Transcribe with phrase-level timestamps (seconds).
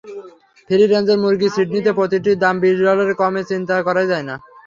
[0.69, 4.35] ফ্রি-রেঞ্জের মুরগি সিডনিতে প্রতিটির দাম বিশ ডলারের কমে চিন্তাই করা যায় না।